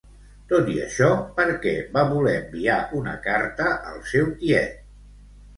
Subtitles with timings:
[0.51, 4.85] Tot i això, per què va voler enviar una carta al seu tiet?